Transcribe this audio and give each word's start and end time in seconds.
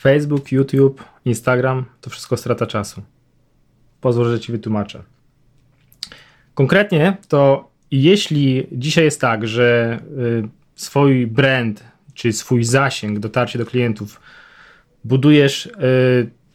Facebook, 0.00 0.52
YouTube, 0.52 1.04
Instagram 1.24 1.84
to 2.00 2.10
wszystko 2.10 2.36
strata 2.36 2.66
czasu. 2.66 3.02
Pozwól, 4.00 4.30
że 4.30 4.40
ci 4.40 4.52
wytłumaczę. 4.52 5.02
Konkretnie 6.54 7.16
to 7.28 7.70
jeśli 7.90 8.66
dzisiaj 8.72 9.04
jest 9.04 9.20
tak, 9.20 9.48
że 9.48 9.98
y, 10.18 10.48
swój 10.74 11.26
brand 11.26 11.84
czy 12.14 12.32
swój 12.32 12.64
zasięg, 12.64 13.18
dotarcie 13.18 13.58
do 13.58 13.66
klientów 13.66 14.20
budujesz 15.04 15.66
y, 15.66 15.70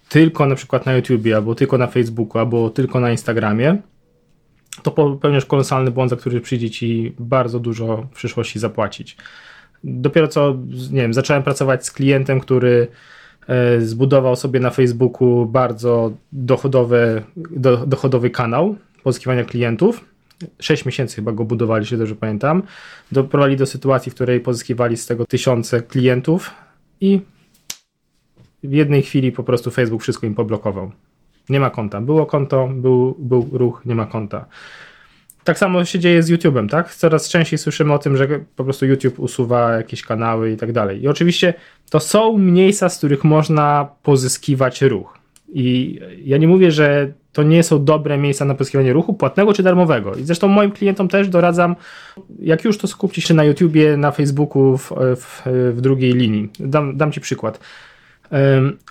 tylko 0.09 0.45
na 0.45 0.55
przykład 0.55 0.85
na 0.85 0.93
YouTubie, 0.93 1.35
albo 1.35 1.55
tylko 1.55 1.77
na 1.77 1.87
Facebooku, 1.87 2.39
albo 2.39 2.69
tylko 2.69 2.99
na 2.99 3.11
Instagramie, 3.11 3.77
to 4.83 4.91
popełniasz 4.91 5.45
kolosalny 5.45 5.91
błąd, 5.91 6.09
za 6.09 6.15
który 6.15 6.41
przyjdzie 6.41 6.69
ci 6.69 7.15
bardzo 7.19 7.59
dużo 7.59 8.07
w 8.11 8.15
przyszłości 8.15 8.59
zapłacić. 8.59 9.17
Dopiero 9.83 10.27
co, 10.27 10.57
nie 10.91 11.01
wiem, 11.01 11.13
zacząłem 11.13 11.43
pracować 11.43 11.85
z 11.85 11.91
klientem, 11.91 12.39
który 12.39 12.87
zbudował 13.79 14.35
sobie 14.35 14.59
na 14.59 14.69
Facebooku 14.69 15.45
bardzo 15.45 16.11
dochodowy, 16.31 17.23
do, 17.35 17.77
dochodowy 17.77 18.29
kanał 18.29 18.75
pozyskiwania 19.03 19.43
klientów. 19.43 20.05
6 20.59 20.85
miesięcy 20.85 21.15
chyba 21.15 21.31
go 21.31 21.45
budowali, 21.45 21.85
się 21.85 21.97
dobrze 21.97 22.15
pamiętam. 22.15 22.63
Doprowadzili 23.11 23.57
do 23.57 23.65
sytuacji, 23.65 24.11
w 24.11 24.15
której 24.15 24.39
pozyskiwali 24.39 24.97
z 24.97 25.05
tego 25.05 25.25
tysiące 25.25 25.81
klientów 25.81 26.51
i 27.01 27.21
w 28.63 28.71
jednej 28.71 29.01
chwili 29.01 29.31
po 29.31 29.43
prostu 29.43 29.71
Facebook 29.71 30.01
wszystko 30.01 30.27
im 30.27 30.35
poblokował. 30.35 30.91
Nie 31.49 31.59
ma 31.59 31.69
konta. 31.69 32.01
Było 32.01 32.25
konto, 32.25 32.67
był, 32.67 33.15
był 33.19 33.49
ruch, 33.51 33.81
nie 33.85 33.95
ma 33.95 34.05
konta. 34.05 34.45
Tak 35.43 35.57
samo 35.57 35.85
się 35.85 35.99
dzieje 35.99 36.23
z 36.23 36.31
YouTube'em, 36.31 36.69
tak? 36.69 36.95
Coraz 36.95 37.29
częściej 37.29 37.59
słyszymy 37.59 37.93
o 37.93 37.99
tym, 37.99 38.17
że 38.17 38.27
po 38.55 38.63
prostu 38.63 38.85
YouTube 38.85 39.19
usuwa 39.19 39.71
jakieś 39.73 40.01
kanały 40.01 40.51
i 40.51 40.57
tak 40.57 40.71
dalej. 40.71 41.01
I 41.01 41.07
oczywiście 41.07 41.53
to 41.89 41.99
są 41.99 42.37
miejsca, 42.37 42.89
z 42.89 42.97
których 42.97 43.23
można 43.23 43.89
pozyskiwać 44.03 44.81
ruch. 44.81 45.17
I 45.53 45.99
ja 46.25 46.37
nie 46.37 46.47
mówię, 46.47 46.71
że 46.71 47.11
to 47.33 47.43
nie 47.43 47.63
są 47.63 47.85
dobre 47.85 48.17
miejsca 48.17 48.45
na 48.45 48.55
pozyskiwanie 48.55 48.93
ruchu, 48.93 49.13
płatnego 49.13 49.53
czy 49.53 49.63
darmowego. 49.63 50.15
I 50.15 50.23
zresztą 50.23 50.47
moim 50.47 50.71
klientom 50.71 51.07
też 51.07 51.29
doradzam, 51.29 51.75
jak 52.39 52.63
już 52.63 52.77
to 52.77 52.87
skupcie 52.87 53.21
się 53.21 53.33
na 53.33 53.43
YouTubie, 53.43 53.97
na 53.97 54.11
Facebooku 54.11 54.77
w, 54.77 54.91
w, 55.15 55.41
w 55.75 55.81
drugiej 55.81 56.13
linii. 56.13 56.49
Dam, 56.59 56.97
dam 56.97 57.11
Ci 57.11 57.21
przykład. 57.21 57.59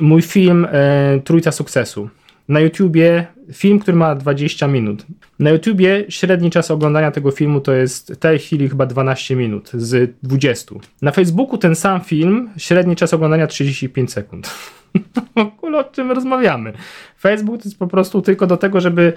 Mój 0.01 0.23
film 0.23 0.67
e, 0.73 1.21
Trójca 1.25 1.53
Sukcesu 1.53 2.09
na 2.53 2.61
YouTubie 2.61 3.27
film, 3.53 3.79
który 3.79 3.97
ma 3.97 4.15
20 4.15 4.67
minut. 4.67 5.07
Na 5.39 5.51
YouTubie 5.51 6.05
średni 6.09 6.51
czas 6.51 6.71
oglądania 6.71 7.11
tego 7.11 7.31
filmu 7.31 7.61
to 7.61 7.73
jest 7.73 8.13
w 8.13 8.17
tej 8.17 8.39
chwili 8.39 8.69
chyba 8.69 8.87
12 8.87 9.37
minut 9.37 9.71
z 9.75 10.11
20. 10.23 10.75
Na 11.03 11.11
Facebooku 11.11 11.59
ten 11.59 11.75
sam 11.75 12.01
film, 12.01 12.51
średni 12.57 12.97
czas 12.97 13.15
oglądania 13.15 13.47
35 13.47 14.13
sekund. 14.13 14.51
ogóle 15.35 15.79
o 15.79 15.85
czym 15.85 16.11
rozmawiamy. 16.11 16.73
Facebook 17.21 17.63
to 17.63 17.69
jest 17.69 17.79
po 17.79 17.87
prostu 17.87 18.23
tylko 18.23 18.47
do 18.47 18.57
tego, 18.57 18.81
żeby 18.81 19.13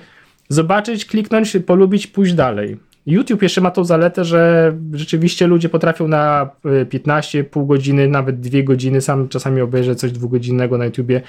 zobaczyć, 0.50 1.06
kliknąć, 1.06 1.58
polubić, 1.66 2.08
pójść 2.08 2.34
dalej. 2.34 2.78
YouTube 3.06 3.42
jeszcze 3.42 3.62
ma 3.62 3.72
tą 3.72 3.84
zaletę, 3.84 4.26
że 4.26 4.74
rzeczywiście 4.94 5.48
ludzie 5.48 5.70
potrafią 5.70 6.08
na 6.08 6.50
15, 6.90 7.44
pół 7.44 7.66
godziny, 7.66 8.08
nawet 8.08 8.40
dwie 8.40 8.64
godziny, 8.64 9.02
sam 9.02 9.30
czasami 9.30 9.62
obejrzę 9.62 9.96
coś 9.96 10.12
dwugodzinnego 10.12 10.78
na 10.78 10.86
YouTubie, 10.86 11.22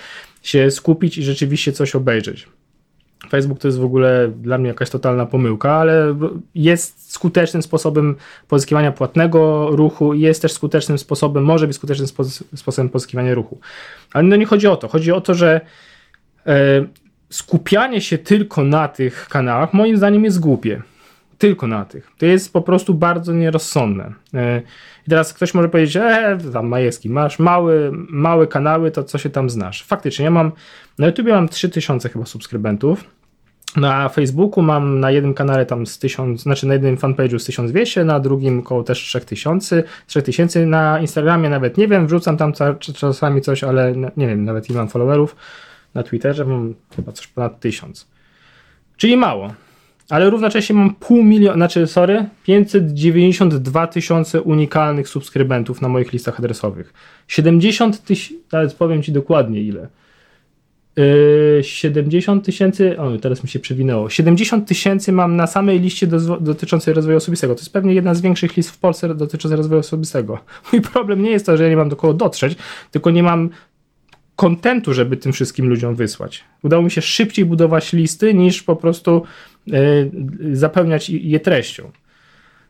się 0.42 0.70
skupić 0.70 1.18
i 1.18 1.22
rzeczywiście 1.22 1.72
coś 1.72 1.94
obejrzeć. 1.94 2.48
Facebook 3.30 3.58
to 3.58 3.68
jest 3.68 3.78
w 3.78 3.84
ogóle 3.84 4.32
dla 4.42 4.58
mnie 4.58 4.68
jakaś 4.68 4.90
totalna 4.90 5.26
pomyłka, 5.26 5.72
ale 5.72 6.16
jest 6.54 7.12
skutecznym 7.12 7.62
sposobem 7.62 8.16
pozyskiwania 8.48 8.92
płatnego 8.92 9.70
ruchu 9.70 10.14
i 10.14 10.20
jest 10.20 10.42
też 10.42 10.52
skutecznym 10.52 10.98
sposobem, 10.98 11.44
może 11.44 11.66
być 11.66 11.76
skutecznym 11.76 12.08
sposobem 12.54 12.88
pozyskiwania 12.88 13.34
ruchu. 13.34 13.58
Ale 14.12 14.28
no 14.28 14.36
nie 14.36 14.46
chodzi 14.46 14.66
o 14.66 14.76
to. 14.76 14.88
Chodzi 14.88 15.12
o 15.12 15.20
to, 15.20 15.34
że 15.34 15.60
e, 16.46 16.86
skupianie 17.30 18.00
się 18.00 18.18
tylko 18.18 18.64
na 18.64 18.88
tych 18.88 19.28
kanałach 19.28 19.74
moim 19.74 19.96
zdaniem 19.96 20.24
jest 20.24 20.40
głupie 20.40 20.82
tylko 21.38 21.66
na 21.66 21.84
tych. 21.84 22.10
To 22.18 22.26
jest 22.26 22.52
po 22.52 22.62
prostu 22.62 22.94
bardzo 22.94 23.32
nierozsądne. 23.32 24.12
E, 24.34 24.62
I 25.06 25.10
teraz 25.10 25.34
ktoś 25.34 25.54
może 25.54 25.68
powiedzieć, 25.68 25.96
e, 25.96 26.38
tam 26.52 26.66
Majewski, 26.66 27.10
masz 27.10 27.38
mały, 27.38 27.90
małe 28.10 28.46
kanały, 28.46 28.90
to 28.90 29.04
co 29.04 29.18
się 29.18 29.30
tam 29.30 29.50
znasz? 29.50 29.84
Faktycznie, 29.84 30.24
ja 30.24 30.30
mam, 30.30 30.52
na 30.98 31.06
YouTube 31.06 31.26
mam 31.26 31.48
3000 31.48 32.08
chyba 32.08 32.26
subskrybentów, 32.26 33.04
na 33.76 34.08
Facebooku 34.08 34.62
mam 34.62 35.00
na 35.00 35.10
jednym 35.10 35.34
kanale 35.34 35.66
tam 35.66 35.86
z 35.86 35.98
1000, 35.98 36.42
znaczy 36.42 36.66
na 36.66 36.74
jednym 36.74 36.96
fanpage'u 36.96 37.38
z 37.38 37.44
1200, 37.44 38.04
na 38.04 38.20
drugim 38.20 38.58
około 38.58 38.82
też 38.82 38.98
3000, 38.98 39.82
3000, 40.06 40.66
na 40.66 41.00
Instagramie 41.00 41.50
nawet 41.50 41.76
nie 41.76 41.88
wiem, 41.88 42.06
wrzucam 42.06 42.36
tam 42.36 42.52
czasami 42.80 43.40
coś, 43.40 43.64
ale 43.64 43.94
nie 44.16 44.26
wiem 44.26 44.44
nawet 44.44 44.70
ile 44.70 44.78
mam 44.78 44.88
followerów, 44.88 45.36
na 45.94 46.02
Twitterze 46.02 46.44
mam 46.44 46.74
chyba 46.96 47.12
coś 47.12 47.26
ponad 47.26 47.60
1000. 47.60 48.08
Czyli 48.96 49.16
mało 49.16 49.52
ale 50.08 50.30
równocześnie 50.30 50.74
mam 50.74 50.94
pół 50.94 51.22
miliona, 51.22 51.56
znaczy, 51.56 51.86
sorry, 51.86 52.26
592 52.44 53.86
tysiące 53.86 54.42
unikalnych 54.42 55.08
subskrybentów 55.08 55.82
na 55.82 55.88
moich 55.88 56.12
listach 56.12 56.38
adresowych. 56.38 56.92
70 57.28 58.04
tysięcy, 58.04 58.42
nawet 58.52 58.74
powiem 58.74 59.02
Ci 59.02 59.12
dokładnie 59.12 59.60
ile. 59.60 59.88
Yy, 60.96 61.64
70 61.64 62.44
tysięcy, 62.44 62.98
o 62.98 63.18
teraz 63.18 63.42
mi 63.42 63.48
się 63.48 63.58
przewinęło, 63.58 64.10
70 64.10 64.68
tysięcy 64.68 65.12
mam 65.12 65.36
na 65.36 65.46
samej 65.46 65.80
liście 65.80 66.06
do, 66.06 66.40
dotyczącej 66.40 66.94
rozwoju 66.94 67.16
osobistego. 67.16 67.54
To 67.54 67.60
jest 67.60 67.72
pewnie 67.72 67.94
jedna 67.94 68.14
z 68.14 68.20
większych 68.20 68.56
list 68.56 68.70
w 68.70 68.78
Polsce 68.78 69.14
dotyczących 69.14 69.56
rozwoju 69.56 69.80
osobistego. 69.80 70.38
Mój 70.72 70.80
problem 70.82 71.22
nie 71.22 71.30
jest 71.30 71.46
to, 71.46 71.56
że 71.56 71.64
ja 71.64 71.70
nie 71.70 71.76
mam 71.76 71.88
do 71.88 71.96
kogo 71.96 72.14
dotrzeć, 72.14 72.56
tylko 72.90 73.10
nie 73.10 73.22
mam 73.22 73.50
kontentu, 74.36 74.94
żeby 74.94 75.16
tym 75.16 75.32
wszystkim 75.32 75.68
ludziom 75.68 75.94
wysłać. 75.94 76.44
Udało 76.62 76.82
mi 76.82 76.90
się 76.90 77.02
szybciej 77.02 77.44
budować 77.44 77.92
listy 77.92 78.34
niż 78.34 78.62
po 78.62 78.76
prostu 78.76 79.22
zapełniać 80.52 81.10
je 81.10 81.40
treścią. 81.40 81.90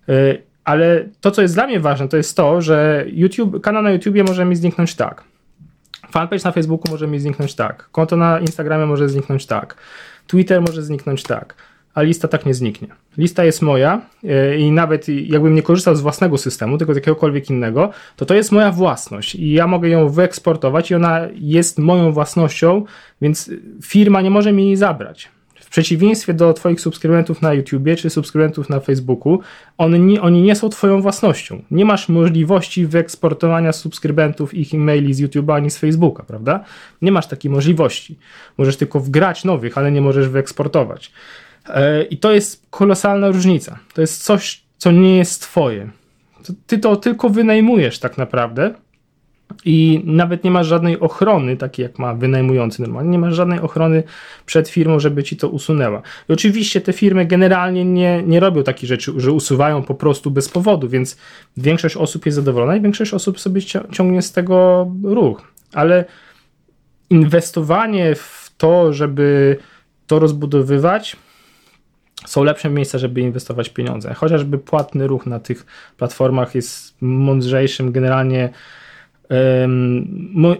Y, 0.09 0.43
ale 0.65 1.09
to, 1.21 1.31
co 1.31 1.43
jest 1.43 1.55
dla 1.55 1.67
mnie 1.67 1.81
ważne, 1.81 2.09
to 2.09 2.17
jest 2.17 2.37
to, 2.37 2.61
że 2.61 3.05
YouTube, 3.09 3.61
kanał 3.61 3.83
na 3.83 3.91
YouTubie 3.91 4.25
może 4.25 4.45
mi 4.45 4.57
zniknąć 4.57 4.95
tak. 4.95 5.25
Fanpage 6.11 6.45
na 6.45 6.53
Facebooku 6.53 6.91
może 6.91 7.07
mi 7.07 7.21
zniknąć 7.21 7.55
tak. 7.55 7.89
Konto 7.93 8.17
na 8.17 8.41
Instagramie 8.41 8.87
może 8.87 9.09
zniknąć 9.09 9.47
tak. 9.47 9.77
Twitter 10.27 10.61
może 10.61 10.83
zniknąć 10.83 11.23
tak 11.23 11.55
a 11.97 12.03
lista 12.03 12.29
tak 12.29 12.47
nie 12.47 12.55
zniknie. 12.55 12.89
Lista 13.19 13.45
jest 13.45 13.63
moja 13.63 14.01
e, 14.25 14.59
i 14.59 14.71
nawet 14.71 15.09
jakbym 15.09 15.55
nie 15.55 15.63
korzystał 15.63 15.97
z 15.97 16.01
własnego 16.01 16.39
systemu, 16.39 16.79
tylko 16.79 16.95
z 16.95 16.97
jakiegokolwiek 16.97 17.51
innego, 17.51 17.91
to 18.17 18.27
to 18.27 18.35
jest 18.35 18.53
moja 18.53 18.73
własność 18.73 19.35
i 19.35 19.53
ja 19.53 19.67
mogę 19.67 19.89
ją 19.89 20.09
wyeksportować 20.09 20.91
i 20.91 20.95
ona 20.95 21.21
jest 21.35 21.79
moją 21.79 22.13
własnością, 22.13 22.85
więc 23.21 23.51
firma 23.83 24.21
nie 24.21 24.31
może 24.31 24.53
mi 24.53 24.67
jej 24.67 24.77
zabrać. 24.77 25.29
W 25.67 25.71
przeciwieństwie 25.71 26.35
do 26.35 26.53
Twoich 26.53 26.81
subskrybentów 26.81 27.43
na 27.43 27.55
YouTubie 27.55 27.97
czy 27.97 28.11
subskrybentów 28.11 28.69
na 28.69 28.81
Facebooku, 28.81 29.41
oni, 29.79 30.19
oni 30.19 30.43
nie 30.43 30.57
są 30.57 30.69
Twoją 30.69 31.03
własnością. 31.03 31.63
Nie 31.71 31.85
masz 31.85 32.09
możliwości 32.09 32.87
wyeksportowania 32.87 33.73
subskrybentów 33.73 34.55
ich 34.55 34.75
e-maili 34.75 35.15
z 35.15 35.21
YouTube'a 35.21 35.55
ani 35.55 35.71
z 35.71 35.79
Facebooka, 35.79 36.23
prawda? 36.23 36.65
Nie 37.03 37.13
masz 37.13 37.27
takiej 37.27 37.51
możliwości. 37.51 38.19
Możesz 38.59 38.77
tylko 38.77 39.01
wgrać 39.01 39.45
nowych, 39.45 39.79
ale 39.79 39.93
nie 39.93 40.01
możesz 40.01 40.29
wyeksportować. 40.29 41.13
E, 41.69 42.03
I 42.03 42.19
to 42.19 42.33
jest 42.33 42.67
kolosalna 42.71 43.29
różnica. 43.29 43.79
To 43.95 44.01
jest 44.01 44.25
coś, 44.25 44.63
co 44.79 44.91
nie 44.93 45.17
jest 45.17 45.43
twoje. 45.43 45.91
Ty 46.67 46.79
to 46.79 46.97
tylko 46.97 47.29
wynajmujesz 47.29 47.99
tak 47.99 48.19
naprawdę 48.19 48.75
i 49.65 50.03
nawet 50.05 50.45
nie 50.45 50.51
masz 50.51 50.67
żadnej 50.67 51.01
ochrony, 51.01 51.57
takiej 51.57 51.83
jak 51.83 51.99
ma 51.99 52.15
wynajmujący 52.15 52.83
normalnie, 52.83 53.11
nie 53.11 53.19
masz 53.19 53.35
żadnej 53.35 53.61
ochrony 53.61 54.03
przed 54.47 54.69
firmą, 54.69 54.99
żeby 55.01 55.23
ci 55.23 55.37
to 55.37 55.49
usunęła. 55.49 56.03
I 56.29 56.33
oczywiście 56.33 56.81
te 56.81 56.93
firmy 56.93 57.27
generalnie 57.27 57.85
nie, 57.85 58.23
nie 58.23 58.41
robią 58.41 58.63
takich 58.63 58.89
rzeczy, 58.89 59.13
że 59.17 59.33
usuwają 59.33 59.83
po 59.83 59.95
prostu 59.95 60.31
bez 60.31 60.49
powodu, 60.49 60.89
więc 60.89 61.17
większość 61.57 61.97
osób 61.97 62.27
jest 62.27 62.37
zadowolona 62.37 62.77
i 62.77 62.81
większość 62.81 63.15
osób 63.15 63.41
sobie 63.41 63.63
ciągnie 63.93 64.23
z 64.23 64.33
tego 64.33 64.87
ruch. 65.03 65.43
Ale 65.73 66.05
inwestowanie 67.11 68.15
w 68.15 68.51
to, 68.57 68.93
żeby 68.93 69.57
to 70.07 70.19
rozbudowywać, 70.19 71.17
są 72.27 72.45
lepsze 72.45 72.71
miejsca, 72.71 72.99
żeby 72.99 73.21
inwestować 73.21 73.69
pieniądze. 73.69 74.15
Chociażby 74.15 74.59
płatny 74.59 75.07
ruch 75.07 75.27
na 75.27 75.41
tych 75.41 75.67
platformach 75.97 76.55
jest 76.55 76.95
mądrzejszym 77.01 77.93
generalnie 77.93 78.51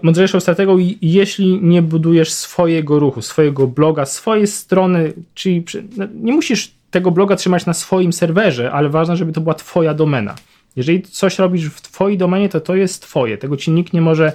mądrzejszą 0.01 0.39
strategią, 0.39 0.77
jeśli 1.01 1.59
nie 1.63 1.81
budujesz 1.81 2.31
swojego 2.31 2.99
ruchu, 2.99 3.21
swojego 3.21 3.67
bloga, 3.67 4.05
swojej 4.05 4.47
strony, 4.47 5.13
czyli 5.33 5.63
no, 5.97 6.07
nie 6.13 6.33
musisz 6.33 6.71
tego 6.91 7.11
bloga 7.11 7.35
trzymać 7.35 7.65
na 7.65 7.73
swoim 7.73 8.13
serwerze, 8.13 8.71
ale 8.71 8.89
ważne, 8.89 9.17
żeby 9.17 9.31
to 9.31 9.41
była 9.41 9.53
twoja 9.53 9.93
domena. 9.93 10.35
Jeżeli 10.75 11.01
coś 11.01 11.39
robisz 11.39 11.69
w 11.69 11.81
twojej 11.81 12.17
domenie, 12.17 12.49
to 12.49 12.61
to 12.61 12.75
jest 12.75 13.01
twoje. 13.01 13.37
Tego 13.37 13.57
ci 13.57 13.71
nikt 13.71 13.93
nie 13.93 14.01
może 14.01 14.33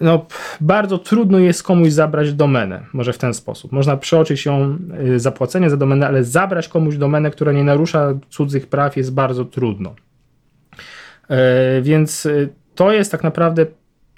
no, 0.00 0.26
bardzo 0.60 0.98
trudno 0.98 1.38
jest 1.38 1.62
komuś 1.62 1.92
zabrać 1.92 2.32
domenę, 2.32 2.86
może 2.92 3.12
w 3.12 3.18
ten 3.18 3.34
sposób. 3.34 3.72
Można 3.72 3.96
przeoczyć 3.96 4.46
ją 4.46 4.78
y, 5.14 5.20
zapłacenie 5.20 5.70
za 5.70 5.76
domenę, 5.76 6.06
ale 6.06 6.24
zabrać 6.24 6.68
komuś 6.68 6.96
domenę, 6.96 7.30
która 7.30 7.52
nie 7.52 7.64
narusza 7.64 8.14
cudzych 8.30 8.66
praw 8.66 8.96
jest 8.96 9.14
bardzo 9.14 9.44
trudno. 9.44 9.94
E, 11.28 11.82
więc 11.82 12.26
y, 12.26 12.48
to 12.80 12.92
jest 12.92 13.12
tak 13.12 13.22
naprawdę 13.22 13.66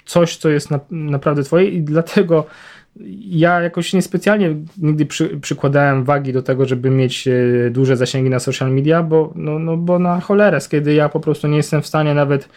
coś, 0.05 0.37
co 0.37 0.49
jest 0.49 0.71
na, 0.71 0.79
naprawdę 0.91 1.43
twoje 1.43 1.69
i 1.69 1.81
dlatego 1.81 2.45
ja 3.29 3.61
jakoś 3.61 3.93
niespecjalnie 3.93 4.55
nigdy 4.77 5.05
przy, 5.05 5.37
przykładałem 5.39 6.03
wagi 6.03 6.33
do 6.33 6.41
tego, 6.41 6.65
żeby 6.65 6.89
mieć 6.89 7.27
e, 7.27 7.31
duże 7.71 7.97
zasięgi 7.97 8.29
na 8.29 8.39
social 8.39 8.71
media, 8.71 9.03
bo, 9.03 9.33
no, 9.35 9.59
no, 9.59 9.77
bo 9.77 9.99
na 9.99 10.19
cholerę, 10.19 10.59
kiedy 10.69 10.93
ja 10.93 11.09
po 11.09 11.19
prostu 11.19 11.47
nie 11.47 11.57
jestem 11.57 11.81
w 11.81 11.87
stanie 11.87 12.13
nawet 12.13 12.49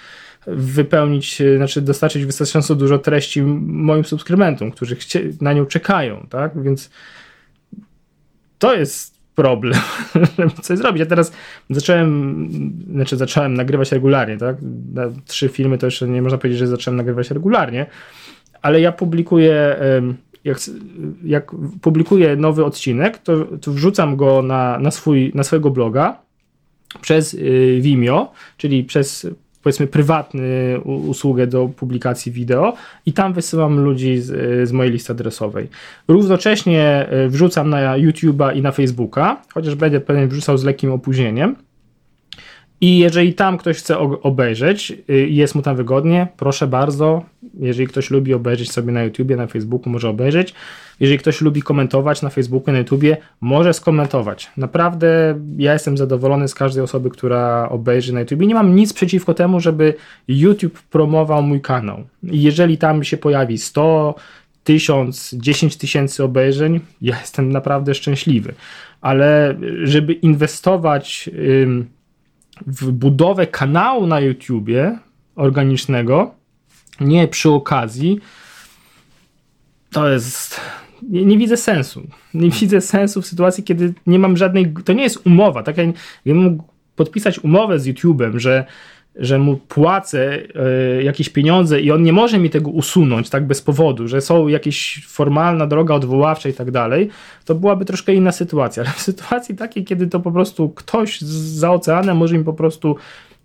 wypełnić, 0.47 1.41
e, 1.41 1.57
znaczy 1.57 1.81
dostarczyć 1.81 2.25
wystarczająco 2.25 2.75
dużo 2.75 2.99
treści 2.99 3.43
moim 3.43 4.05
subskrybentom, 4.05 4.71
którzy 4.71 4.97
na 5.41 5.53
nią 5.53 5.67
czekają, 5.67 6.27
tak? 6.31 6.63
Więc 6.63 6.91
to 8.59 8.75
jest 8.75 9.16
problem, 9.37 9.81
żeby 10.39 10.51
coś 10.63 10.79
zrobić. 10.79 11.01
Ja 11.01 11.07
teraz 11.07 11.33
zacząłem, 11.71 12.49
znaczy 12.91 13.17
zacząłem 13.17 13.55
nagrywać 13.55 13.93
regularnie, 13.93 14.37
tak? 14.37 14.57
Na 14.95 15.03
trzy 15.27 15.49
filmy 15.49 15.79
to 15.79 15.87
jeszcze 15.87 16.09
nie 16.09 16.23
można 16.23 16.39
powiedzieć, 16.39 16.59
że 16.59 16.67
zacząłem 16.67 16.97
nagrywać 16.97 17.31
regularnie, 17.31 17.87
ale 18.63 18.81
ja 18.81 18.93
publikuję 18.93 19.77
jak, 20.47 20.59
jak 21.25 21.53
publikuję 21.83 22.37
nowy 22.37 22.65
odcinek, 22.65 23.19
to, 23.19 23.45
to 23.45 23.73
wrzucam 23.73 24.17
go 24.17 24.43
na, 24.43 24.79
na, 24.79 24.91
swój, 24.91 25.33
na 25.35 25.43
swojego 25.43 25.71
bloga 25.71 26.19
przez 27.01 27.35
y, 27.35 27.79
Vimeo, 27.81 28.33
czyli 28.57 28.85
przez 28.85 29.27
powiedzmy 29.67 29.87
prywatny 29.87 30.81
usługę 30.85 31.47
do 31.47 31.69
publikacji 31.69 32.33
wideo 32.33 32.75
i 33.07 33.13
tam 33.13 33.33
wysyłam 33.33 33.81
ludzi 33.81 34.19
z, 34.19 34.69
z 34.69 34.73
mojej 34.73 34.93
listy 34.93 35.13
adresowej. 35.13 35.69
Równocześnie 36.09 37.09
y, 37.27 37.29
wrzucam 37.29 37.71
na 37.71 37.99
YouTube'a 37.99 38.57
i 38.57 38.63
na 38.63 38.73
Facebooka, 38.73 39.43
chociaż 39.55 39.75
będę 39.75 40.01
pewnie 40.01 40.27
wrzucał 40.27 40.59
z 40.59 40.65
lekkim 40.65 40.93
opóźnieniem. 40.93 41.57
I 42.81 42.99
jeżeli 42.99 43.35
tam 43.35 43.59
ktoś 43.59 43.77
chce 43.77 43.99
obejrzeć 43.99 44.93
y, 45.11 45.27
i 45.27 45.37
jest 45.37 45.55
mu 45.55 45.63
tam 45.63 45.77
wygodnie, 45.77 46.29
proszę 46.37 46.67
bardzo. 46.67 47.23
Jeżeli 47.61 47.87
ktoś 47.87 48.11
lubi 48.11 48.35
obejrzeć 48.35 48.73
sobie 48.73 48.93
na 48.93 49.05
YouTubie, 49.05 49.37
na 49.37 49.47
Facebooku, 49.47 49.93
może 49.93 50.09
obejrzeć. 50.09 50.55
Jeżeli 51.01 51.19
ktoś 51.19 51.41
lubi 51.41 51.63
komentować 51.63 52.23
na 52.23 52.31
Facebooku, 52.31 52.73
na 52.73 52.79
YouTubie, 52.79 53.17
może 53.41 53.75
skomentować. 53.75 54.51
Naprawdę 54.57 55.41
ja 55.59 55.73
jestem 55.73 55.97
zadowolony 55.97 56.49
z 56.49 56.55
każdej 56.55 56.85
osoby, 56.85 57.11
która 57.11 57.69
obejrzy 57.69 58.15
na 58.15 58.21
YouTubie. 58.21 58.47
Nie 58.47 58.55
mam 58.55 58.75
nic 58.75 58.93
przeciwko 58.93 59.35
temu, 59.35 59.61
żeby 59.61 59.95
YouTube 60.29 60.83
promował 60.83 61.43
mój 61.43 61.61
kanał. 61.61 62.05
Jeżeli 62.23 62.79
tam 62.79 63.05
się 63.05 63.17
pojawi 63.17 63.59
100, 63.59 64.15
1000, 64.65 65.35
10 65.35 65.77
tysięcy 65.77 66.25
obejrzeń, 66.25 66.81
ja 67.03 67.21
jestem 67.21 67.53
naprawdę 67.53 67.95
szczęśliwy. 67.95 68.55
Ale 69.01 69.57
żeby 69.83 70.13
inwestować 70.13 71.31
w 72.67 72.93
budowę 72.93 73.47
kanału 73.47 74.07
na 74.07 74.21
YouTubie 74.21 74.99
organicznego, 75.37 76.35
nie 77.01 77.29
przy 77.29 77.51
okazji, 77.51 78.21
to 79.91 80.09
jest. 80.09 80.61
Nie, 81.03 81.25
nie, 81.25 81.39
widzę 81.39 81.57
sensu. 81.57 82.07
Nie 82.35 82.51
widzę 82.51 82.81
sensu 82.81 83.23
w 83.23 83.27
sytuacji, 83.27 83.65
kiedy 83.65 83.95
nie 84.07 84.19
mam 84.19 84.37
żadnej. 84.37 84.75
To 84.85 84.93
nie 84.93 85.03
jest 85.03 85.27
umowa. 85.27 85.63
Tak 85.63 85.77
jak 85.77 85.87
ja 86.25 86.35
mógł 86.35 86.65
podpisać 86.97 87.39
umowę 87.39 87.79
z 87.79 87.87
YouTube'em, 87.87 88.39
że 88.39 88.65
że 89.19 89.39
mu 89.39 89.57
płacę 89.57 90.39
y, 90.99 91.03
jakieś 91.03 91.29
pieniądze 91.29 91.81
i 91.81 91.91
on 91.91 92.03
nie 92.03 92.13
może 92.13 92.39
mi 92.39 92.51
tego 92.51 92.71
usunąć 92.71 93.31
tak 93.31 93.47
bez 93.47 93.63
powodu, 93.63 94.09
że 94.09 94.21
są 94.21 94.49
jakieś 94.49 95.07
formalna 95.09 95.67
droga 95.67 95.95
odwoławcza 95.95 96.49
i 96.49 96.53
tak 96.53 96.71
dalej, 96.71 97.09
to 97.45 97.55
byłaby 97.55 97.85
troszkę 97.85 98.15
inna 98.15 98.33
sytuacja. 98.33 98.83
Ale 98.83 98.93
w 98.93 99.01
sytuacji 99.01 99.57
takiej, 99.57 99.85
kiedy 99.85 100.07
to 100.07 100.21
po 100.21 100.33
prostu 100.33 100.69
ktoś 100.69 101.21
za 101.21 101.73
oceanem 101.73 102.17
może 102.17 102.39
mi 102.39 102.45
po 102.45 102.53
prostu 102.53 102.97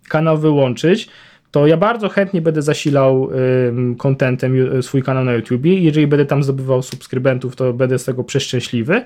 kanał 0.08 0.38
wyłączyć, 0.38 1.08
to 1.50 1.66
ja 1.66 1.76
bardzo 1.76 2.08
chętnie 2.08 2.40
będę 2.40 2.62
zasilał 2.62 3.30
kontentem 3.98 4.82
swój 4.82 5.02
kanał 5.02 5.24
na 5.24 5.32
YouTube. 5.32 5.64
Jeżeli 5.64 6.06
będę 6.06 6.26
tam 6.26 6.42
zdobywał 6.42 6.82
subskrybentów, 6.82 7.56
to 7.56 7.72
będę 7.72 7.98
z 7.98 8.04
tego 8.04 8.24
przeszczęśliwy. 8.24 9.02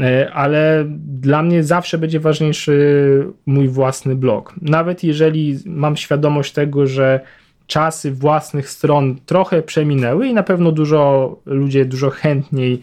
E, 0.00 0.32
ale 0.32 0.84
dla 1.06 1.42
mnie 1.42 1.64
zawsze 1.64 1.98
będzie 1.98 2.20
ważniejszy 2.20 3.26
mój 3.46 3.68
własny 3.68 4.16
blog. 4.16 4.54
Nawet 4.62 5.04
jeżeli 5.04 5.58
mam 5.66 5.96
świadomość 5.96 6.52
tego, 6.52 6.86
że 6.86 7.20
czasy 7.66 8.12
własnych 8.12 8.70
stron 8.70 9.16
trochę 9.26 9.62
przeminęły 9.62 10.28
i 10.28 10.34
na 10.34 10.42
pewno 10.42 10.72
dużo 10.72 11.36
ludzie 11.46 11.84
dużo 11.84 12.10
chętniej 12.10 12.80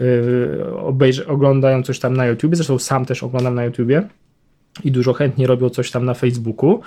e, 0.00 1.26
oglądają 1.26 1.82
coś 1.82 1.98
tam 1.98 2.16
na 2.16 2.26
YouTube. 2.26 2.56
Zresztą 2.56 2.78
sam 2.78 3.04
też 3.04 3.22
oglądam 3.22 3.54
na 3.54 3.64
YouTubie 3.64 4.02
i 4.84 4.90
dużo 4.90 5.12
chętniej 5.12 5.46
robią 5.46 5.68
coś 5.68 5.90
tam 5.90 6.04
na 6.04 6.14
Facebooku, 6.14 6.80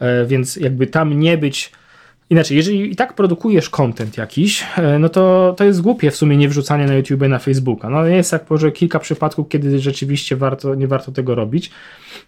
e, 0.00 0.26
więc 0.26 0.56
jakby 0.56 0.86
tam 0.86 1.20
nie 1.20 1.38
być 1.38 1.72
Inaczej, 2.30 2.56
jeżeli 2.56 2.92
i 2.92 2.96
tak 2.96 3.14
produkujesz 3.14 3.70
content 3.70 4.16
jakiś, 4.16 4.66
e, 4.76 4.98
no 4.98 5.08
to, 5.08 5.54
to 5.56 5.64
jest 5.64 5.80
głupie 5.80 6.10
w 6.10 6.16
sumie 6.16 6.36
nie 6.36 6.48
wrzucanie 6.48 6.86
na 6.86 6.94
YouTube, 6.94 7.28
na 7.28 7.38
Facebooka. 7.38 7.90
No 7.90 8.06
jest 8.06 8.32
jak 8.32 8.50
może 8.50 8.72
kilka 8.72 8.98
przypadków, 8.98 9.48
kiedy 9.48 9.78
rzeczywiście 9.78 10.36
warto, 10.36 10.74
nie 10.74 10.88
warto 10.88 11.12
tego 11.12 11.34
robić, 11.34 11.70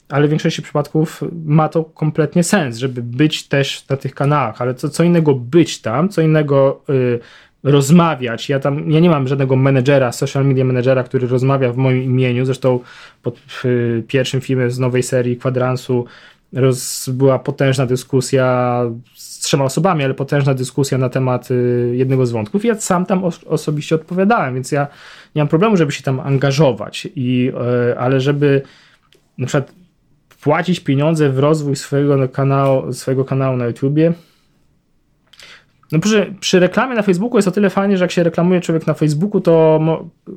ale 0.09 0.27
w 0.27 0.31
większości 0.31 0.63
przypadków 0.63 1.21
ma 1.45 1.69
to 1.69 1.85
kompletnie 1.85 2.45
sens, 2.45 2.79
żeby 2.79 3.03
być 3.03 3.49
też 3.49 3.89
na 3.89 3.97
tych 3.97 4.15
kanałach, 4.15 4.63
ale 4.63 4.75
co, 4.75 4.89
co 4.89 5.05
innego 5.05 5.35
być 5.35 5.81
tam, 5.81 6.09
co 6.09 6.23
innego 6.23 6.83
y, 6.91 7.21
rozmawiać. 7.63 8.49
Ja 8.49 8.61
tam, 8.61 8.91
ja 8.91 9.01
nie 9.01 9.11
mam 9.11 9.29
żadnego 9.29 9.57
menedżera, 9.57 10.13
social 10.13 10.47
media 10.47 10.65
menedżera, 10.65 11.03
który 11.03 11.27
rozmawia 11.27 11.73
w 11.73 11.77
moim 11.77 12.03
imieniu, 12.03 12.45
zresztą 12.45 12.81
pod 13.23 13.41
y, 13.65 14.05
pierwszym 14.09 14.41
filmem 14.41 14.71
z 14.71 14.79
nowej 14.79 15.03
serii 15.03 15.37
Kwadransu 15.37 16.07
roz, 16.53 17.09
była 17.09 17.39
potężna 17.39 17.87
dyskusja 17.87 18.81
z 19.15 19.40
trzema 19.51 19.65
osobami, 19.65 20.05
ale 20.05 20.15
potężna 20.15 20.55
dyskusja 20.55 20.99
na 20.99 21.09
temat 21.09 21.51
y, 21.51 21.93
jednego 21.97 22.27
z 22.27 22.33
wątków. 22.33 22.65
Ja 22.65 22.75
sam 22.75 23.07
tam 23.07 23.25
osobiście 23.47 23.95
odpowiadałem, 23.95 24.55
więc 24.55 24.73
ja 24.73 24.87
nie 25.35 25.43
mam 25.43 25.49
problemu, 25.49 25.77
żeby 25.77 25.93
się 25.93 26.03
tam 26.03 26.21
angażować, 26.21 27.09
i, 27.17 27.53
y, 27.91 27.99
ale 27.99 28.21
żeby 28.21 28.63
na 29.39 29.47
przykład 29.47 29.73
płacić 30.41 30.81
pieniądze 30.81 31.31
w 31.31 31.39
rozwój 31.39 31.77
swojego 31.77 32.29
kanału, 32.29 32.93
swojego 32.93 33.25
kanału 33.25 33.57
na 33.57 33.67
YouTubie. 33.67 34.13
No 35.93 35.99
przy, 35.99 36.35
przy 36.41 36.61
reklamie 36.61 36.95
na 36.95 37.03
Facebooku 37.03 37.39
jest 37.39 37.49
o 37.49 37.51
tyle 37.51 37.71
fajnie, 37.71 37.97
że 37.97 38.05
jak 38.05 38.13
się 38.13 38.23
reklamuje 38.23 38.61
człowiek 38.61 38.87
na 38.87 38.95
Facebooku, 38.95 39.41
to 39.41 39.81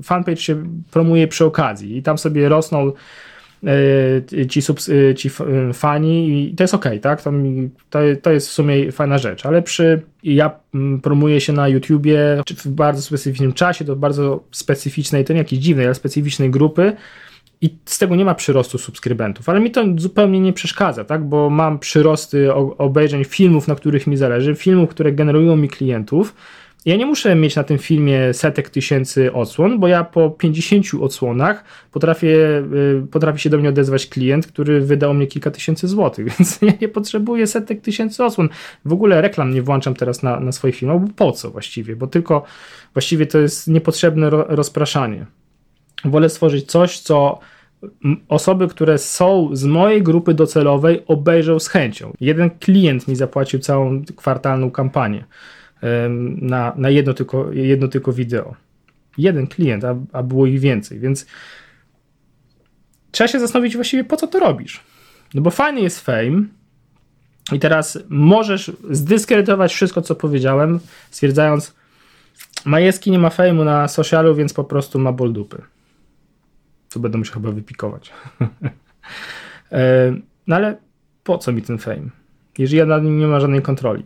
fanpage 0.03 0.41
się 0.41 0.63
promuje 0.91 1.27
przy 1.27 1.45
okazji 1.45 1.97
i 1.97 2.03
tam 2.03 2.17
sobie 2.17 2.49
rosną 2.49 2.91
E, 2.91 2.93
ci, 4.49 4.61
subs, 4.61 4.89
e, 4.89 5.15
ci 5.15 5.29
e, 5.29 5.73
fani 5.73 6.49
i 6.49 6.55
to 6.55 6.63
jest 6.63 6.73
ok, 6.73 6.85
tak? 7.01 7.21
To, 7.21 7.31
to, 7.89 7.99
to 8.21 8.31
jest 8.31 8.47
w 8.47 8.51
sumie 8.51 8.91
fajna 8.91 9.17
rzecz, 9.17 9.45
ale 9.45 9.61
przy 9.61 10.01
ja 10.23 10.59
mm, 10.73 11.01
promuję 11.01 11.41
się 11.41 11.53
na 11.53 11.67
YouTubie 11.67 12.19
w 12.57 12.67
bardzo 12.67 13.01
specyficznym 13.01 13.53
czasie, 13.53 13.85
do 13.85 13.95
bardzo 13.95 14.43
specyficznej, 14.51 15.25
to 15.25 15.33
nie 15.33 15.39
jakiejś 15.39 15.61
dziwnej, 15.61 15.85
ale 15.85 15.95
specyficznej 15.95 16.49
grupy, 16.49 16.95
i 17.63 17.77
z 17.85 17.99
tego 17.99 18.15
nie 18.15 18.25
ma 18.25 18.35
przyrostu 18.35 18.77
subskrybentów, 18.77 19.49
ale 19.49 19.59
mi 19.59 19.71
to 19.71 19.83
zupełnie 19.97 20.39
nie 20.39 20.53
przeszkadza, 20.53 21.03
tak? 21.03 21.23
bo 21.23 21.49
mam 21.49 21.79
przyrosty 21.79 22.53
obejrzeń 22.53 23.23
filmów, 23.23 23.67
na 23.67 23.75
których 23.75 24.07
mi 24.07 24.17
zależy, 24.17 24.55
filmów, 24.55 24.89
które 24.89 25.11
generują 25.11 25.55
mi 25.55 25.69
klientów, 25.69 26.35
ja 26.85 26.95
nie 26.95 27.05
muszę 27.05 27.35
mieć 27.35 27.55
na 27.55 27.63
tym 27.63 27.77
filmie 27.77 28.33
setek 28.33 28.69
tysięcy 28.69 29.33
odsłon, 29.33 29.79
bo 29.79 29.87
ja 29.87 30.03
po 30.03 30.29
50 30.29 30.85
odsłonach 31.01 31.63
potrafię, 31.91 32.63
y, 33.03 33.07
potrafi 33.11 33.39
się 33.39 33.49
do 33.49 33.57
mnie 33.57 33.69
odezwać 33.69 34.07
klient, 34.07 34.47
który 34.47 34.81
wydał 34.81 35.13
mnie 35.13 35.27
kilka 35.27 35.51
tysięcy 35.51 35.87
złotych, 35.87 36.27
więc 36.39 36.61
ja 36.61 36.73
nie 36.81 36.87
potrzebuję 36.89 37.47
setek 37.47 37.81
tysięcy 37.81 38.23
odsłon. 38.23 38.49
W 38.85 38.93
ogóle 38.93 39.21
reklam 39.21 39.53
nie 39.53 39.61
włączam 39.61 39.93
teraz 39.93 40.23
na, 40.23 40.39
na 40.39 40.51
swoich 40.51 40.75
filmach, 40.75 40.99
bo 40.99 41.07
po 41.15 41.31
co 41.31 41.51
właściwie? 41.51 41.95
Bo 41.95 42.07
tylko 42.07 42.43
właściwie 42.93 43.25
to 43.25 43.39
jest 43.39 43.67
niepotrzebne 43.67 44.29
rozpraszanie. 44.29 45.25
Wolę 46.05 46.29
stworzyć 46.29 46.71
coś, 46.71 46.99
co 46.99 47.39
osoby, 48.27 48.67
które 48.67 48.97
są 48.97 49.49
z 49.53 49.65
mojej 49.65 50.03
grupy 50.03 50.33
docelowej 50.33 51.03
obejrzą 51.07 51.59
z 51.59 51.67
chęcią. 51.67 52.13
Jeden 52.19 52.49
klient 52.49 53.07
mi 53.07 53.15
zapłacił 53.15 53.59
całą 53.59 54.03
kwartalną 54.15 54.71
kampanię 54.71 55.23
na, 56.41 56.73
na 56.75 56.89
jedno, 56.89 57.13
tylko, 57.13 57.51
jedno 57.51 57.87
tylko 57.87 58.13
wideo. 58.13 58.55
Jeden 59.17 59.47
klient, 59.47 59.83
a, 59.83 59.95
a 60.11 60.23
było 60.23 60.45
ich 60.45 60.59
więcej, 60.59 60.99
więc 60.99 61.25
trzeba 63.11 63.27
się 63.27 63.39
zastanowić 63.39 63.75
właściwie 63.75 64.03
po 64.03 64.17
co 64.17 64.27
to 64.27 64.39
robisz. 64.39 64.83
No 65.33 65.41
bo 65.41 65.49
fajny 65.49 65.81
jest 65.81 65.99
fame 65.99 66.43
i 67.51 67.59
teraz 67.59 67.99
możesz 68.09 68.71
zdyskredytować 68.89 69.73
wszystko, 69.73 70.01
co 70.01 70.15
powiedziałem, 70.15 70.79
stwierdzając 71.11 71.75
Majewski 72.65 73.11
nie 73.11 73.19
ma 73.19 73.29
fejmu 73.29 73.63
na 73.63 73.87
socialu, 73.87 74.35
więc 74.35 74.53
po 74.53 74.63
prostu 74.63 74.99
ma 74.99 75.11
ból 75.11 75.33
dupy. 75.33 75.61
Co 76.89 76.99
będę 76.99 77.17
musiał 77.17 77.33
chyba 77.33 77.51
wypikować. 77.51 78.13
no 80.47 80.55
ale 80.55 80.77
po 81.23 81.37
co 81.37 81.51
mi 81.51 81.61
ten 81.61 81.77
fame? 81.77 82.09
Jeżeli 82.57 82.77
ja 82.77 82.85
nad 82.85 83.03
nim 83.03 83.19
nie 83.19 83.27
ma 83.27 83.39
żadnej 83.39 83.61
kontroli. 83.61 84.05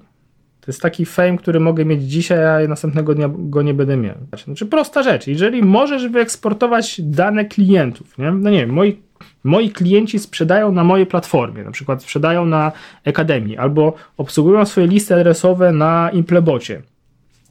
To 0.68 0.72
jest 0.72 0.82
taki 0.82 1.06
fame, 1.06 1.38
który 1.38 1.60
mogę 1.60 1.86
mieć 1.86 2.04
dzisiaj, 2.04 2.66
a 2.66 2.68
następnego 2.68 3.16
dnia 3.16 3.30
go 3.34 3.62
nie 3.62 3.74
będę 3.74 3.98
miał. 3.98 4.16
Znaczy 4.44 4.66
prosta 4.66 5.04
rzecz, 5.04 5.28
jeżeli 5.28 5.64
możesz 5.64 6.08
wyeksportować 6.08 7.02
dane 7.02 7.46
klientów, 7.46 8.18
nie? 8.18 8.32
no 8.32 8.50
nie 8.50 8.60
wiem, 8.60 8.70
moi 8.70 9.00
moi 9.44 9.70
klienci 9.70 10.20
sprzedają 10.20 10.72
na 10.72 10.84
mojej 10.84 11.06
platformie, 11.06 11.64
na 11.64 11.72
przykład 11.72 12.04
sprzedają 12.04 12.46
na 12.46 12.72
Akademii 13.06 13.58
albo 13.58 13.94
obsługują 14.18 14.66
swoje 14.66 14.88
listy 14.88 15.16
adresowe 15.16 15.72
na 15.72 16.10
Implebocie. 16.14 16.82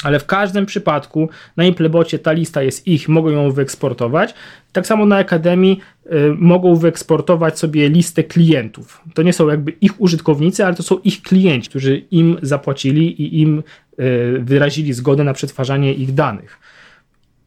Ale 0.04 0.18
w 0.18 0.26
każdym 0.26 0.66
przypadku 0.66 1.28
na 1.56 1.64
Implebocie 1.64 2.18
ta 2.18 2.32
lista 2.32 2.62
jest 2.62 2.86
ich, 2.86 3.08
mogą 3.08 3.30
ją 3.30 3.50
wyeksportować. 3.50 4.34
Tak 4.72 4.86
samo 4.86 5.06
na 5.06 5.16
Akademii 5.16 5.80
y, 6.06 6.10
mogą 6.38 6.74
wyeksportować 6.74 7.58
sobie 7.58 7.88
listę 7.88 8.24
klientów. 8.24 9.02
To 9.14 9.22
nie 9.22 9.32
są 9.32 9.48
jakby 9.48 9.72
ich 9.80 10.00
użytkownicy, 10.00 10.64
ale 10.64 10.74
to 10.74 10.82
są 10.82 10.98
ich 10.98 11.22
klienci, 11.22 11.70
którzy 11.70 11.96
im 12.10 12.38
zapłacili 12.42 13.22
i 13.22 13.40
im 13.40 13.62
y, 14.00 14.38
wyrazili 14.40 14.92
zgodę 14.92 15.24
na 15.24 15.32
przetwarzanie 15.32 15.94
ich 15.94 16.14
danych. 16.14 16.60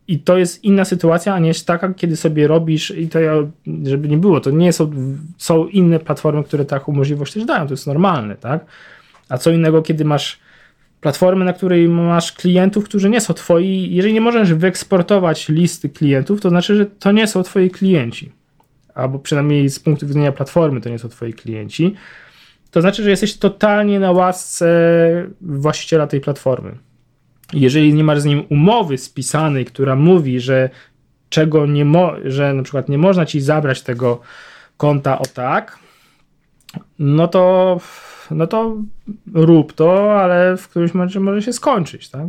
I 0.07 0.19
to 0.19 0.37
jest 0.37 0.63
inna 0.63 0.85
sytuacja, 0.85 1.33
a 1.33 1.39
nie 1.39 1.53
taka, 1.53 1.93
kiedy 1.93 2.17
sobie 2.17 2.47
robisz, 2.47 2.91
i 2.91 3.09
to 3.09 3.19
ja, 3.19 3.33
żeby 3.83 4.07
nie 4.07 4.17
było, 4.17 4.39
to 4.41 4.51
nie 4.51 4.73
są, 4.73 4.91
są 5.37 5.67
inne 5.67 5.99
platformy, 5.99 6.43
które 6.43 6.65
taką 6.65 6.91
możliwość 6.91 7.33
też 7.33 7.45
dają, 7.45 7.67
to 7.67 7.73
jest 7.73 7.87
normalne, 7.87 8.35
tak? 8.35 8.65
A 9.29 9.37
co 9.37 9.51
innego, 9.51 9.81
kiedy 9.81 10.05
masz 10.05 10.39
platformę, 11.01 11.45
na 11.45 11.53
której 11.53 11.89
masz 11.89 12.31
klientów, 12.31 12.85
którzy 12.85 13.09
nie 13.09 13.21
są 13.21 13.33
twoi, 13.33 13.87
jeżeli 13.91 14.13
nie 14.13 14.21
możesz 14.21 14.53
wyeksportować 14.53 15.49
listy 15.49 15.89
klientów, 15.89 16.41
to 16.41 16.49
znaczy, 16.49 16.75
że 16.75 16.85
to 16.85 17.11
nie 17.11 17.27
są 17.27 17.43
twoi 17.43 17.69
klienci. 17.69 18.31
Albo 18.95 19.19
przynajmniej 19.19 19.69
z 19.69 19.79
punktu 19.79 20.07
widzenia 20.07 20.31
platformy 20.31 20.81
to 20.81 20.89
nie 20.89 20.99
są 20.99 21.09
twoi 21.09 21.33
klienci. 21.33 21.95
To 22.71 22.81
znaczy, 22.81 23.03
że 23.03 23.09
jesteś 23.09 23.37
totalnie 23.37 23.99
na 23.99 24.11
łasce 24.11 24.67
właściciela 25.41 26.07
tej 26.07 26.21
platformy 26.21 26.77
jeżeli 27.53 27.93
nie 27.93 28.03
masz 28.03 28.19
z 28.19 28.25
nim 28.25 28.43
umowy 28.49 28.97
spisanej, 28.97 29.65
która 29.65 29.95
mówi, 29.95 30.39
że 30.39 30.69
czego 31.29 31.65
nie 31.65 31.85
mo- 31.85 32.15
że 32.25 32.53
na 32.53 32.63
przykład 32.63 32.89
nie 32.89 32.97
można 32.97 33.25
ci 33.25 33.41
zabrać 33.41 33.81
tego 33.81 34.21
konta 34.77 35.19
o 35.19 35.25
tak, 35.25 35.79
no 36.99 37.27
to, 37.27 37.79
no 38.31 38.47
to 38.47 38.77
rób 39.33 39.73
to, 39.73 40.21
ale 40.21 40.57
w 40.57 40.67
którymś 40.67 40.93
momencie 40.93 41.19
może 41.19 41.41
się 41.41 41.53
skończyć, 41.53 42.09
tak? 42.09 42.27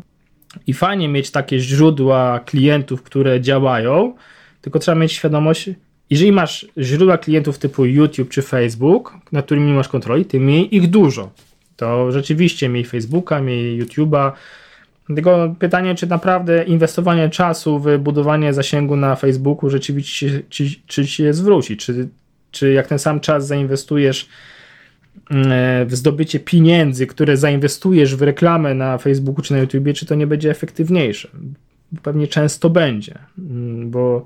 I 0.67 0.75
fajnie 0.75 1.09
mieć 1.09 1.31
takie 1.31 1.59
źródła 1.59 2.41
klientów, 2.41 3.03
które 3.03 3.41
działają, 3.41 4.15
tylko 4.61 4.79
trzeba 4.79 4.99
mieć 4.99 5.13
świadomość, 5.13 5.71
jeżeli 6.11 6.33
masz 6.33 6.67
źródła 6.79 7.19
klientów 7.19 7.59
typu 7.59 7.85
YouTube 7.85 8.29
czy 8.29 8.43
Facebook, 8.43 9.15
nad 9.33 9.45
którymi 9.45 9.67
nie 9.67 9.75
masz 9.75 9.89
kontroli, 9.89 10.25
ty 10.25 10.41
miej 10.41 10.77
ich 10.77 10.91
dużo. 10.91 11.31
To 11.77 12.13
rzeczywiście 12.13 12.69
miej 12.69 12.85
Facebooka, 12.85 13.41
miej 13.41 13.83
YouTube'a, 13.83 14.33
tylko 15.15 15.55
pytanie, 15.59 15.95
czy 15.95 16.07
naprawdę 16.07 16.65
inwestowanie 16.65 17.29
czasu 17.29 17.79
w 17.79 17.99
budowanie 17.99 18.53
zasięgu 18.53 18.97
na 18.97 19.17
Facebooku 19.17 19.71
rzeczywiście 19.71 20.43
czy, 20.49 20.71
czy 20.87 21.07
się 21.07 21.35
zwróci? 21.35 21.77
Czy, 21.77 22.09
czy 22.51 22.73
jak 22.73 22.87
ten 22.87 22.99
sam 22.99 23.21
czas 23.21 23.47
zainwestujesz 23.47 24.29
zdobycie 25.89 26.41
pieniędzy, 26.41 27.07
które 27.07 27.37
zainwestujesz 27.37 28.17
w 28.17 28.23
reklamę 28.23 28.75
na 28.75 28.99
Facebooku 28.99 29.43
czy 29.43 29.53
na 29.53 29.59
YouTubie, 29.59 29.95
czy 29.95 30.07
to 30.07 30.15
nie 30.15 30.27
będzie 30.27 30.51
efektywniejsze? 30.51 31.29
Pewnie 32.03 32.29
często 32.29 32.71
będzie, 32.71 33.19
mm, 33.39 33.91
bo 33.91 34.25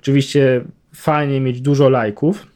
oczywiście 0.00 0.64
fajnie 0.94 1.40
mieć 1.40 1.60
dużo 1.60 1.88
lajków, 1.88 2.46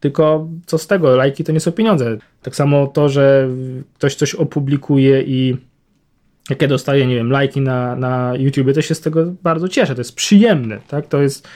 tylko 0.00 0.48
co 0.66 0.78
z 0.78 0.86
tego? 0.86 1.16
Lajki 1.16 1.44
to 1.44 1.52
nie 1.52 1.60
są 1.60 1.72
pieniądze. 1.72 2.18
Tak 2.42 2.56
samo 2.56 2.86
to, 2.86 3.08
że 3.08 3.48
ktoś 3.94 4.14
coś 4.14 4.34
opublikuje 4.34 5.22
i 5.22 5.56
jak 6.50 6.62
ja 6.62 6.68
dostaję, 6.68 7.06
nie 7.06 7.14
wiem, 7.14 7.30
lajki 7.30 7.60
na, 7.60 7.96
na 7.96 8.32
YouTube, 8.38 8.74
to 8.74 8.82
się 8.82 8.94
z 8.94 9.00
tego 9.00 9.34
bardzo 9.42 9.68
cieszę. 9.68 9.94
To 9.94 10.00
jest 10.00 10.14
przyjemne, 10.14 10.80
tak? 10.88 11.06
To 11.06 11.22
jest, 11.22 11.48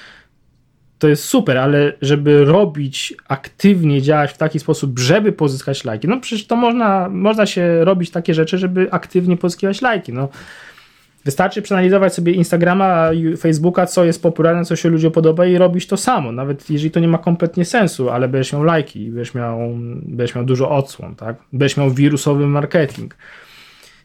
to 1.00 1.08
jest 1.08 1.24
super, 1.24 1.58
ale 1.58 1.92
żeby 2.02 2.44
robić, 2.44 3.14
aktywnie 3.28 4.02
działać 4.02 4.30
w 4.30 4.36
taki 4.36 4.58
sposób, 4.58 4.98
żeby 4.98 5.32
pozyskać 5.32 5.84
lajki, 5.84 6.08
no 6.08 6.20
przecież 6.20 6.46
to 6.46 6.56
można, 6.56 7.08
można 7.08 7.46
się 7.46 7.84
robić 7.84 8.10
takie 8.10 8.34
rzeczy, 8.34 8.58
żeby 8.58 8.88
aktywnie 8.90 9.36
pozyskiwać 9.36 9.82
lajki, 9.82 10.12
no. 10.12 10.28
Wystarczy 11.24 11.62
przeanalizować 11.62 12.14
sobie 12.14 12.32
Instagrama, 12.32 13.10
Facebooka, 13.38 13.86
co 13.86 14.04
jest 14.04 14.22
popularne, 14.22 14.64
co 14.64 14.76
się 14.76 14.88
ludziom 14.88 15.12
podoba 15.12 15.46
i 15.46 15.58
robić 15.58 15.86
to 15.86 15.96
samo, 15.96 16.32
nawet 16.32 16.70
jeżeli 16.70 16.90
to 16.90 17.00
nie 17.00 17.08
ma 17.08 17.18
kompletnie 17.18 17.64
sensu, 17.64 18.10
ale 18.10 18.28
będziesz 18.28 18.52
miał 18.52 18.62
lajki, 18.62 19.10
będziesz 19.10 19.34
miał, 19.34 19.58
będziesz 20.02 20.34
miał 20.34 20.44
dużo 20.44 20.70
odsłon, 20.70 21.14
tak? 21.14 21.36
Będziesz 21.52 21.76
miał 21.76 21.90
wirusowy 21.90 22.46
marketing 22.46 23.14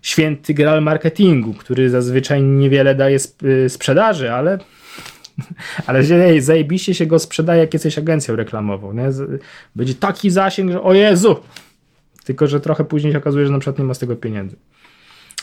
święty 0.06 0.54
graal 0.54 0.82
marketingu, 0.82 1.54
który 1.54 1.90
zazwyczaj 1.90 2.44
niewiele 2.44 2.96
daje 2.96 3.18
y, 3.44 3.70
sprzedaży, 3.70 4.32
ale 4.32 4.60
ale 5.88 6.04
zajebiście 6.42 6.94
się 6.94 7.06
go 7.06 7.20
sprzedaje, 7.20 7.62
jak 7.62 7.74
jesteś 7.74 7.98
agencją 7.98 8.36
reklamową. 8.36 8.94
Nie? 8.94 9.10
Będzie 9.76 9.96
taki 9.96 10.30
zasięg, 10.30 10.72
że 10.72 10.82
o 10.82 10.94
Jezu! 10.94 11.36
Tylko, 12.26 12.48
że 12.48 12.60
trochę 12.60 12.86
później 12.86 13.14
się 13.14 13.18
okazuje, 13.18 13.46
że 13.46 13.52
na 13.52 13.60
przykład 13.60 13.80
nie 13.80 13.86
ma 13.86 13.94
z 13.94 14.00
tego 14.00 14.16
pieniędzy. 14.16 14.56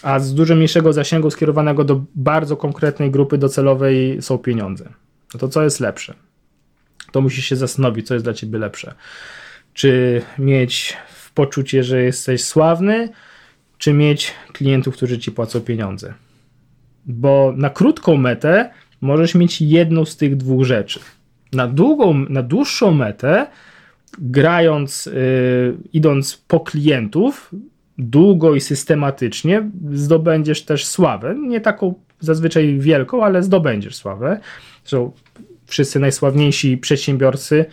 A 0.02 0.20
z 0.20 0.34
dużo 0.34 0.54
mniejszego 0.54 0.92
zasięgu 0.92 1.30
skierowanego 1.30 1.84
do 1.84 2.04
bardzo 2.14 2.56
konkretnej 2.56 3.10
grupy 3.10 3.38
docelowej 3.38 4.22
są 4.22 4.38
pieniądze. 4.38 4.88
No 5.34 5.40
to 5.40 5.48
co 5.48 5.62
jest 5.62 5.80
lepsze? 5.80 6.14
To 7.12 7.20
musisz 7.20 7.44
się 7.44 7.56
zastanowić, 7.56 8.06
co 8.06 8.14
jest 8.14 8.26
dla 8.26 8.34
ciebie 8.34 8.58
lepsze. 8.58 8.94
Czy 9.74 10.22
mieć 10.38 10.96
poczucie, 11.34 11.84
że 11.84 12.02
jesteś 12.02 12.44
sławny, 12.44 13.08
czy 13.78 13.92
mieć 13.92 14.34
klientów, 14.52 14.96
którzy 14.96 15.18
ci 15.18 15.32
płacą 15.32 15.60
pieniądze. 15.60 16.14
Bo 17.06 17.52
na 17.56 17.70
krótką 17.70 18.16
metę 18.16 18.70
możesz 19.02 19.34
mieć 19.34 19.60
jedną 19.60 20.04
z 20.04 20.16
tych 20.16 20.36
dwóch 20.36 20.64
rzeczy. 20.64 21.00
Na, 21.52 21.66
długą, 21.66 22.14
na 22.28 22.42
dłuższą 22.42 22.94
metę, 22.94 23.46
grając, 24.18 25.06
yy, 25.06 25.12
idąc 25.92 26.44
po 26.48 26.60
klientów, 26.60 27.50
długo 27.98 28.54
i 28.54 28.60
systematycznie 28.60 29.70
zdobędziesz 29.92 30.62
też 30.62 30.86
sławę. 30.86 31.36
Nie 31.48 31.60
taką 31.60 31.94
zazwyczaj 32.20 32.78
wielką, 32.78 33.24
ale 33.24 33.42
zdobędziesz 33.42 33.94
sławę. 33.94 34.40
Zresztą 34.84 35.12
wszyscy 35.66 36.00
najsławniejsi 36.00 36.78
przedsiębiorcy 36.78 37.64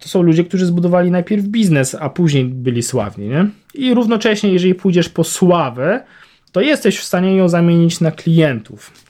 to 0.00 0.08
są 0.08 0.22
ludzie, 0.22 0.44
którzy 0.44 0.66
zbudowali 0.66 1.10
najpierw 1.10 1.44
biznes, 1.44 1.96
a 2.00 2.10
później 2.10 2.44
byli 2.44 2.82
sławni. 2.82 3.28
Nie? 3.28 3.46
I 3.74 3.94
równocześnie, 3.94 4.52
jeżeli 4.52 4.74
pójdziesz 4.74 5.08
po 5.08 5.24
sławę, 5.24 6.04
to 6.52 6.60
jesteś 6.60 6.98
w 6.98 7.04
stanie 7.04 7.36
ją 7.36 7.48
zamienić 7.48 8.00
na 8.00 8.10
klientów. 8.10 9.09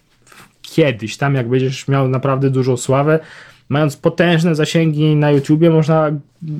Kiedyś, 0.70 1.16
tam 1.16 1.34
jak 1.34 1.48
będziesz 1.48 1.88
miał 1.88 2.08
naprawdę 2.08 2.50
dużą 2.50 2.76
sławę, 2.76 3.18
mając 3.68 3.96
potężne 3.96 4.54
zasięgi 4.54 5.16
na 5.16 5.30
YouTubie, 5.30 5.70
można 5.70 6.10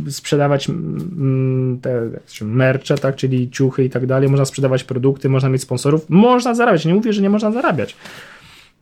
sprzedawać 0.09 0.69
mm, 0.69 1.79
te 1.81 2.11
mercze, 2.40 2.99
tak, 2.99 3.17
czyli 3.17 3.50
ciuchy 3.50 3.85
i 3.85 3.90
tak 3.90 4.07
dalej, 4.07 4.29
można 4.29 4.45
sprzedawać 4.45 4.85
produkty, 4.85 5.29
można 5.29 5.49
mieć 5.49 5.62
sponsorów, 5.62 6.07
można 6.09 6.55
zarabiać. 6.55 6.85
Nie 6.85 6.95
mówię, 6.95 7.12
że 7.12 7.23
nie 7.23 7.31
można 7.31 7.52
zarabiać. 7.52 7.97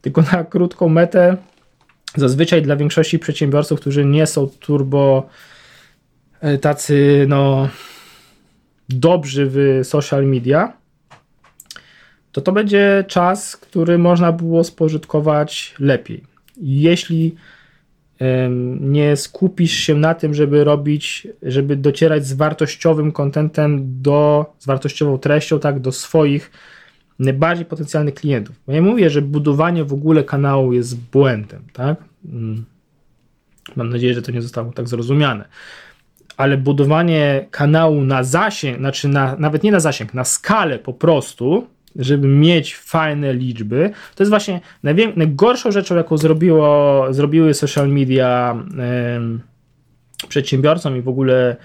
Tylko 0.01 0.23
na 0.33 0.45
krótką 0.45 0.89
metę 0.89 1.37
zazwyczaj 2.17 2.63
dla 2.63 2.77
większości 2.77 3.19
przedsiębiorców, 3.19 3.81
którzy 3.81 4.05
nie 4.05 4.27
są 4.27 4.49
turbo 4.61 5.29
e, 6.41 6.59
tacy 6.59 7.27
no 7.29 7.69
dobrzy 8.89 9.49
w 9.51 9.81
social 9.83 10.27
media, 10.27 10.73
to 12.41 12.41
to 12.41 12.53
będzie 12.53 13.05
czas, 13.09 13.57
który 13.57 13.99
można 13.99 14.33
było 14.33 14.65
spożytkować 14.65 15.75
lepiej. 15.79 16.25
Jeśli 16.61 17.35
nie 18.81 19.17
skupisz 19.17 19.73
się 19.73 19.95
na 19.95 20.15
tym, 20.15 20.35
żeby 20.35 20.65
robić, 20.65 21.29
żeby 21.43 21.77
docierać 21.77 22.27
z 22.27 22.33
wartościowym 22.33 23.13
kontentem 23.13 24.03
do, 24.03 24.47
z 24.59 24.67
wartościową 24.67 25.19
treścią, 25.19 25.61
tak, 25.61 25.81
do 25.81 25.93
swoich 25.93 26.51
najbardziej 27.19 27.67
potencjalnych 27.67 28.15
klientów. 28.15 28.57
Bo 28.67 28.73
ja 28.73 28.83
mówię, 28.83 29.11
że 29.11 29.23
budowanie 29.23 29.85
w 29.85 29.93
ogóle 29.93 30.25
kanału 30.25 30.73
jest 30.73 31.01
błędem, 31.01 31.63
tak? 31.73 32.05
Mm. 32.25 32.65
Mam 33.77 33.89
nadzieję, 33.91 34.15
że 34.15 34.23
to 34.23 34.33
nie 34.33 34.43
zostało 34.43 34.73
tak 34.73 34.89
zrozumiane. 34.89 35.49
Ale 36.37 36.57
budowanie 36.57 37.47
kanału 37.51 38.01
na 38.01 38.25
zasięg, 38.25 38.79
znaczy 38.79 39.09
na, 39.09 39.37
nawet 39.37 39.63
nie 39.63 39.73
na 39.73 39.81
zasięg, 39.81 40.15
na 40.15 40.25
skalę 40.25 40.79
po 40.79 40.93
prostu, 40.93 41.67
żeby 41.99 42.29
mieć 42.29 42.77
fajne 42.77 43.35
liczby, 43.35 43.91
to 44.15 44.23
jest 44.23 44.31
właśnie 44.31 44.61
najgorszą 45.17 45.71
rzeczą, 45.71 45.97
jaką 45.97 46.17
zrobiło, 46.17 47.07
zrobiły 47.11 47.55
social 47.55 47.89
media 47.89 48.57
przedsiębiorcom 50.29 50.97
i 50.97 51.03
w 51.03 51.09
ogóle 51.09 51.57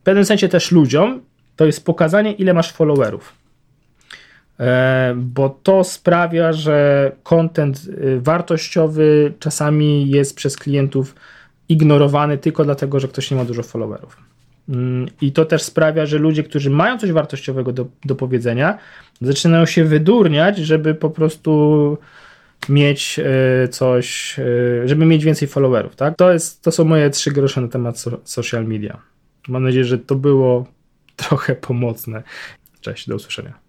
w 0.00 0.04
pewnym 0.04 0.24
sensie 0.24 0.48
też 0.48 0.70
ludziom, 0.72 1.20
to 1.56 1.66
jest 1.66 1.84
pokazanie, 1.84 2.32
ile 2.32 2.54
masz 2.54 2.72
followerów. 2.72 3.32
E, 4.60 5.14
bo 5.16 5.58
to 5.62 5.84
sprawia, 5.84 6.52
że 6.52 7.12
content 7.22 7.88
y, 7.88 8.20
wartościowy 8.20 9.32
czasami 9.38 10.10
jest 10.10 10.36
przez 10.36 10.56
klientów 10.56 11.14
ignorowany 11.68 12.38
tylko 12.38 12.64
dlatego, 12.64 13.00
że 13.00 13.08
ktoś 13.08 13.30
nie 13.30 13.36
ma 13.36 13.44
dużo 13.44 13.62
followerów. 13.62 14.16
Mm, 14.68 15.06
I 15.20 15.32
to 15.32 15.44
też 15.44 15.62
sprawia, 15.62 16.06
że 16.06 16.18
ludzie, 16.18 16.42
którzy 16.42 16.70
mają 16.70 16.98
coś 16.98 17.12
wartościowego 17.12 17.72
do, 17.72 17.86
do 18.04 18.14
powiedzenia, 18.14 18.78
zaczynają 19.22 19.66
się 19.66 19.84
wydurniać, 19.84 20.58
żeby 20.58 20.94
po 20.94 21.10
prostu 21.10 21.98
mieć 22.68 23.18
e, 23.18 23.68
coś, 23.68 24.38
e, 24.38 24.88
żeby 24.88 25.06
mieć 25.06 25.24
więcej 25.24 25.48
followerów, 25.48 25.96
tak? 25.96 26.16
To, 26.16 26.32
jest, 26.32 26.62
to 26.62 26.72
są 26.72 26.84
moje 26.84 27.10
trzy 27.10 27.30
grosze 27.30 27.60
na 27.60 27.68
temat 27.68 27.98
so, 27.98 28.20
social 28.24 28.64
media. 28.64 28.98
Mam 29.48 29.62
nadzieję, 29.62 29.84
że 29.84 29.98
to 29.98 30.14
było 30.14 30.66
trochę 31.16 31.54
pomocne. 31.54 32.22
Cześć, 32.80 33.08
do 33.08 33.14
usłyszenia. 33.14 33.61